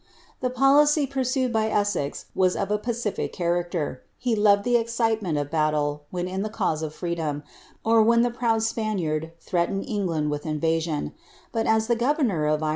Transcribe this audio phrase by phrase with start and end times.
[0.39, 4.01] The policy pursued by Essex was of a pacific character.
[4.17, 7.43] He loved the excitement of battle when in the cause of freedom,
[7.85, 11.13] or when the {>roud Spaniard threatened England with invasion;
[11.51, 12.69] but, as the governor * Birch.